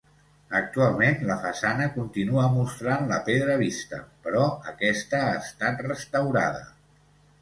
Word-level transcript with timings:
Actualment, 0.59 1.17
la 1.31 1.35
façana 1.43 1.89
continua 1.97 2.47
mostrant 2.55 3.05
la 3.11 3.19
pedra 3.27 3.59
vista, 3.65 4.01
però 4.25 4.43
aquesta 4.73 5.21
ha 5.27 5.37
estat 5.47 5.85
restaurada. 5.93 6.65